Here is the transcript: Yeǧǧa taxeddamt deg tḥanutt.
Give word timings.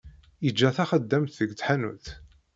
Yeǧǧa 0.43 0.69
taxeddamt 0.75 1.37
deg 1.41 1.51
tḥanutt. 1.53 2.07